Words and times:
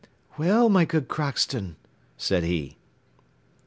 "Well, 0.35 0.67
my 0.67 0.83
good 0.83 1.07
Crockston," 1.09 1.75
said 2.17 2.43
he. 2.43 2.77